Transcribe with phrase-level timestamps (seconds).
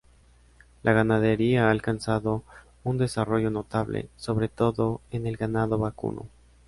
[0.81, 2.41] La ganadería ha alcanzado
[2.83, 6.25] un desarrollo notable, sobre todo en el ganado vacuno.